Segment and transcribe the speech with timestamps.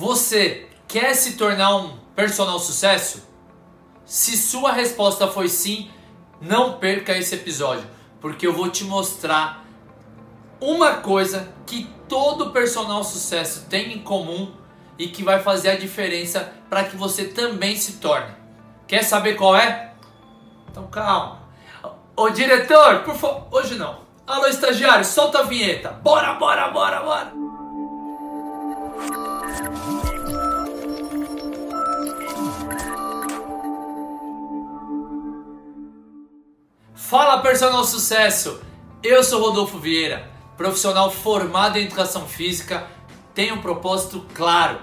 [0.00, 3.22] Você quer se tornar um personal sucesso?
[4.06, 5.90] Se sua resposta foi sim,
[6.40, 7.84] não perca esse episódio,
[8.18, 9.62] porque eu vou te mostrar
[10.58, 14.54] uma coisa que todo personal sucesso tem em comum
[14.98, 18.34] e que vai fazer a diferença para que você também se torne.
[18.88, 19.92] Quer saber qual é?
[20.70, 21.42] Então calma.
[22.16, 24.00] Ô diretor, por favor, hoje não.
[24.26, 25.90] Alô estagiário, solta a vinheta.
[25.90, 27.39] Bora, bora, bora, bora.
[37.10, 38.60] Fala personal sucesso!
[39.02, 42.86] Eu sou Rodolfo Vieira, profissional formado em educação física,
[43.34, 44.78] tenho um propósito claro: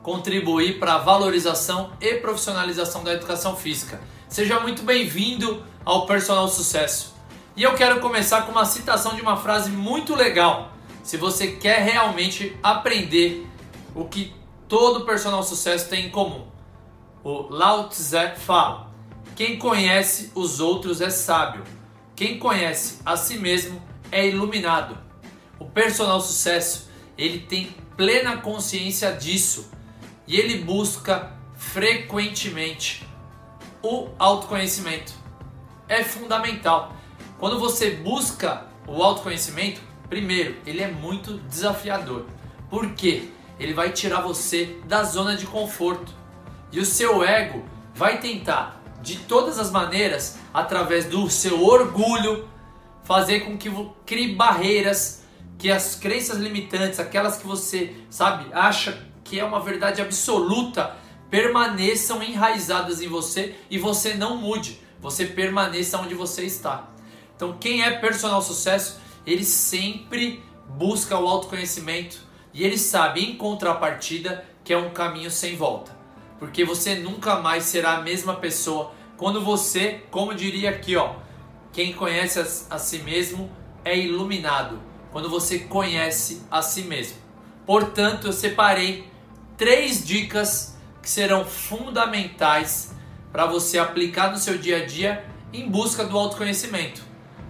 [0.00, 4.00] contribuir para a valorização e profissionalização da educação física.
[4.28, 7.12] Seja muito bem-vindo ao Personal Sucesso.
[7.56, 10.70] E eu quero começar com uma citação de uma frase muito legal.
[11.02, 13.48] Se você quer realmente aprender
[13.96, 14.32] o que
[14.68, 16.46] todo personal sucesso tem em comum.
[17.24, 18.83] O Lao Tse fala:
[19.34, 21.64] quem conhece os outros é sábio.
[22.14, 23.82] Quem conhece a si mesmo
[24.12, 24.96] é iluminado.
[25.58, 29.70] O personal sucesso, ele tem plena consciência disso
[30.26, 33.04] e ele busca frequentemente
[33.82, 35.12] o autoconhecimento.
[35.88, 36.94] É fundamental.
[37.38, 42.26] Quando você busca o autoconhecimento, primeiro, ele é muito desafiador.
[42.70, 43.30] Por quê?
[43.58, 46.12] Ele vai tirar você da zona de conforto.
[46.70, 52.48] E o seu ego vai tentar de todas as maneiras, através do seu orgulho,
[53.04, 53.70] fazer com que
[54.06, 55.22] crie barreiras,
[55.58, 60.96] que as crenças limitantes, aquelas que você, sabe, acha que é uma verdade absoluta,
[61.30, 66.88] permaneçam enraizadas em você e você não mude, você permaneça onde você está.
[67.36, 72.18] Então, quem é personal sucesso, ele sempre busca o autoconhecimento
[72.54, 76.03] e ele sabe em contrapartida que é um caminho sem volta
[76.38, 81.14] porque você nunca mais será a mesma pessoa quando você, como diria aqui, ó,
[81.72, 83.50] quem conhece a, si mesmo
[83.84, 84.80] é iluminado.
[85.12, 87.16] Quando você conhece a si mesmo.
[87.64, 89.08] Portanto, eu separei
[89.56, 92.94] três dicas que serão fundamentais
[93.32, 97.02] para você aplicar no seu dia a dia em busca do autoconhecimento.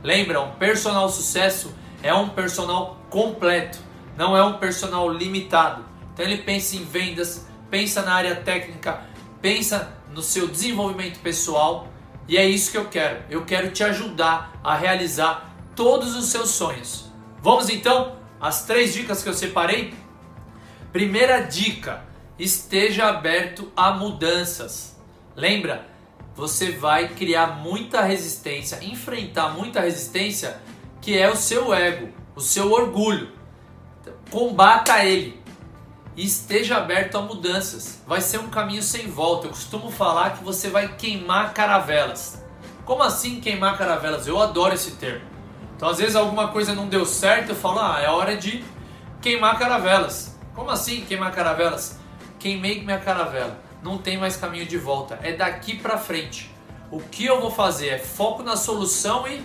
[0.03, 3.79] Lembra, um personal sucesso é um personal completo,
[4.17, 5.85] não é um personal limitado.
[6.13, 9.03] Então ele pensa em vendas, pensa na área técnica,
[9.41, 11.89] pensa no seu desenvolvimento pessoal
[12.27, 13.23] e é isso que eu quero.
[13.29, 17.11] Eu quero te ajudar a realizar todos os seus sonhos.
[17.43, 19.95] Vamos então às três dicas que eu separei?
[20.93, 22.05] Primeira dica:
[22.39, 24.97] esteja aberto a mudanças.
[25.37, 25.87] Lembra?
[26.35, 30.61] Você vai criar muita resistência, enfrentar muita resistência,
[31.01, 33.31] que é o seu ego, o seu orgulho.
[34.31, 35.44] Combata ele
[36.17, 38.01] e esteja aberto a mudanças.
[38.07, 39.47] Vai ser um caminho sem volta.
[39.47, 42.43] Eu costumo falar que você vai queimar caravelas.
[42.85, 44.27] Como assim queimar caravelas?
[44.27, 45.25] Eu adoro esse termo.
[45.77, 48.65] Então, às vezes, alguma coisa não deu certo, eu falo, ah, é hora de
[49.21, 50.39] queimar caravelas.
[50.55, 51.99] Como assim queimar caravelas?
[52.39, 53.59] Queimei minha caravela.
[53.83, 55.19] Não tem mais caminho de volta.
[55.23, 56.55] É daqui para frente.
[56.91, 59.43] O que eu vou fazer é foco na solução e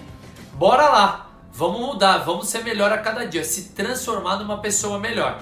[0.54, 1.30] bora lá.
[1.52, 5.42] Vamos mudar, vamos ser melhor a cada dia, se transformar numa pessoa melhor.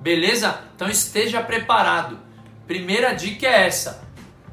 [0.00, 0.60] Beleza?
[0.74, 2.18] Então esteja preparado.
[2.66, 4.02] Primeira dica é essa: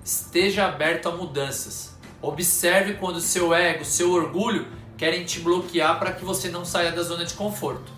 [0.03, 1.95] esteja aberto a mudanças.
[2.22, 4.67] Observe quando seu ego, seu orgulho
[4.97, 7.91] querem te bloquear para que você não saia da zona de conforto.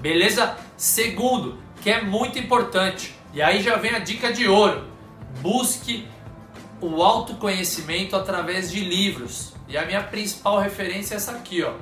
[0.00, 0.56] Beleza?
[0.76, 4.88] Segundo, que é muito importante, e aí já vem a dica de ouro:
[5.40, 6.08] busque
[6.80, 9.52] o autoconhecimento através de livros.
[9.68, 11.74] E a minha principal referência é essa aqui, ó.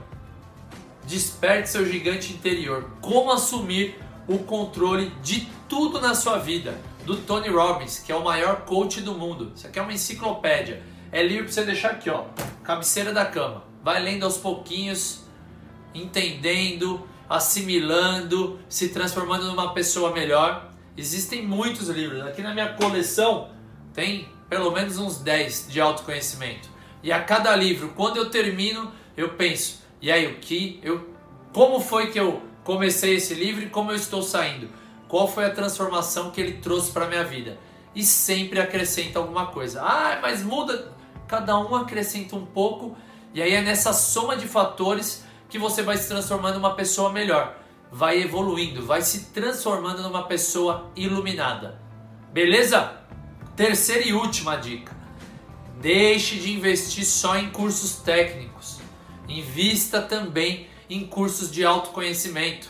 [1.06, 2.90] Desperte seu gigante interior.
[3.00, 3.98] Como assumir
[4.30, 9.00] o controle de tudo na sua vida, do Tony Robbins, que é o maior coach
[9.00, 9.50] do mundo.
[9.56, 10.80] Isso aqui é uma enciclopédia.
[11.10, 12.26] É livro para você deixar aqui, ó,
[12.62, 13.64] cabeceira da cama.
[13.82, 15.24] Vai lendo aos pouquinhos,
[15.92, 20.70] entendendo, assimilando, se transformando numa pessoa melhor.
[20.97, 22.22] Existem muitos livros.
[22.22, 23.50] Aqui na minha coleção
[23.92, 26.68] tem pelo menos uns 10 de autoconhecimento.
[27.03, 31.10] E a cada livro, quando eu termino, eu penso, e aí o que eu
[31.53, 34.68] como foi que eu comecei esse livro e como eu estou saindo.
[35.09, 37.59] Qual foi a transformação que ele trouxe para minha vida?
[37.95, 39.83] E sempre acrescenta alguma coisa.
[39.83, 40.92] Ah, mas muda.
[41.27, 42.97] Cada um acrescenta um pouco
[43.33, 47.57] e aí é nessa soma de fatores que você vai se transformando uma pessoa melhor,
[47.91, 51.80] vai evoluindo, vai se transformando numa pessoa iluminada.
[52.33, 52.92] Beleza?
[53.54, 54.97] Terceira e última dica:
[55.80, 58.80] deixe de investir só em cursos técnicos.
[59.28, 62.69] Invista também em cursos de autoconhecimento.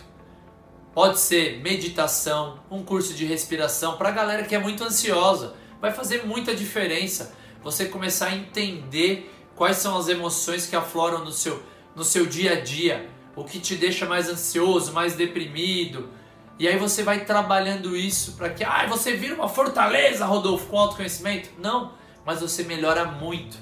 [0.93, 5.55] Pode ser meditação, um curso de respiração para a galera que é muito ansiosa.
[5.81, 11.33] Vai fazer muita diferença você começar a entender quais são as emoções que afloram no
[11.33, 11.63] seu,
[11.95, 16.11] no seu dia a dia, o que te deixa mais ansioso, mais deprimido.
[16.59, 20.79] E aí você vai trabalhando isso para que ah, você vira uma fortaleza, Rodolfo, com
[20.79, 21.49] autoconhecimento.
[21.59, 21.95] Não,
[22.25, 23.57] mas você melhora muito.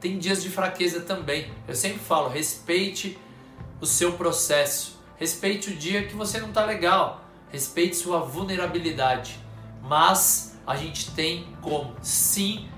[0.00, 1.50] Tem dias de fraqueza também.
[1.66, 3.18] Eu sempre falo, respeite
[3.82, 4.96] o seu processo.
[5.16, 7.24] Respeite o dia que você não está legal.
[7.50, 9.38] Respeite sua vulnerabilidade.
[9.82, 12.68] Mas a gente tem como sim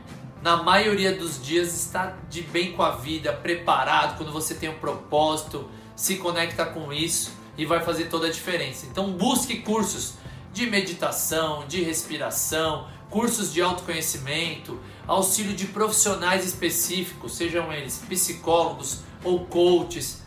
[0.42, 4.78] na maioria dos dias estar de bem com a vida, preparado quando você tem um
[4.78, 8.86] propósito, se conecta com isso e vai fazer toda a diferença.
[8.86, 10.14] Então busque cursos
[10.54, 19.46] de meditação, de respiração, cursos de autoconhecimento, auxílio de profissionais específicos, sejam eles psicólogos ou
[19.46, 20.23] coaches.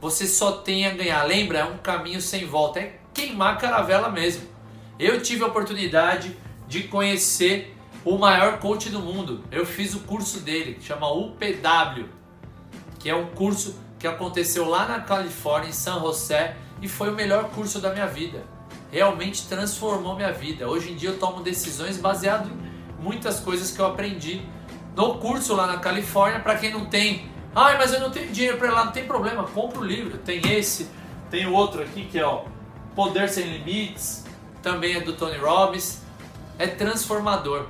[0.00, 1.22] Você só tem a ganhar.
[1.24, 4.48] Lembra, é um caminho sem volta, é queimar a caravela mesmo.
[4.98, 6.36] Eu tive a oportunidade
[6.66, 9.44] de conhecer o maior coach do mundo.
[9.50, 12.08] Eu fiz o curso dele, que chama UPW,
[12.98, 17.14] que é um curso que aconteceu lá na Califórnia, em San José, e foi o
[17.14, 18.44] melhor curso da minha vida.
[18.90, 20.68] Realmente transformou minha vida.
[20.68, 24.42] Hoje em dia eu tomo decisões baseado em muitas coisas que eu aprendi
[24.96, 26.40] no curso lá na Califórnia.
[26.40, 29.06] Para quem não tem, ai, mas eu não tenho dinheiro para ir lá, não tem
[29.06, 30.18] problema, compra o livro.
[30.18, 30.88] Tem esse,
[31.30, 32.44] tem o outro aqui que é o
[32.94, 34.24] Poder Sem Limites,
[34.62, 36.00] também é do Tony Robbins.
[36.58, 37.66] É transformador.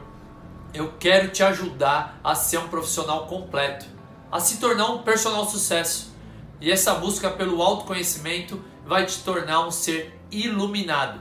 [0.74, 3.86] Eu quero te ajudar a ser um profissional completo,
[4.30, 6.12] a se tornar um personal sucesso.
[6.60, 11.20] E essa busca pelo autoconhecimento vai te tornar um ser iluminado.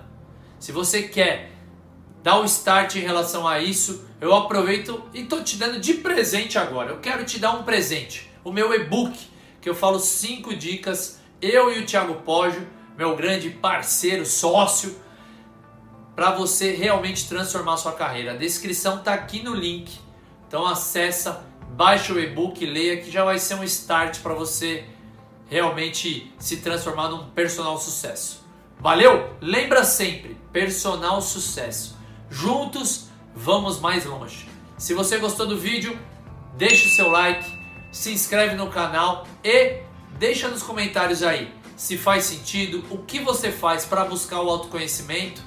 [0.59, 1.51] Se você quer
[2.21, 6.57] dar um start em relação a isso, eu aproveito e estou te dando de presente
[6.57, 6.91] agora.
[6.91, 9.17] Eu quero te dar um presente, o meu e-book,
[9.61, 14.95] que eu falo cinco dicas, eu e o Thiago Poggio, meu grande parceiro, sócio,
[16.15, 18.33] para você realmente transformar sua carreira.
[18.33, 19.97] A descrição está aqui no link.
[20.47, 24.85] Então acessa, baixa o e-book, leia que já vai ser um start para você
[25.47, 28.45] realmente se transformar num personal sucesso.
[28.79, 29.29] Valeu?
[29.41, 31.97] Lembra sempre, personal sucesso.
[32.29, 34.47] Juntos vamos mais longe.
[34.77, 35.97] Se você gostou do vídeo,
[36.57, 37.58] deixe o seu like,
[37.91, 39.81] se inscreve no canal e
[40.17, 45.41] deixa nos comentários aí se faz sentido, o que você faz para buscar o autoconhecimento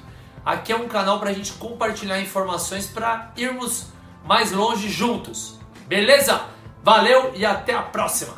[0.45, 3.87] Aqui é um canal para a gente compartilhar informações para irmos
[4.25, 5.57] mais longe juntos.
[5.87, 6.41] Beleza?
[6.83, 8.33] Valeu e até a próxima!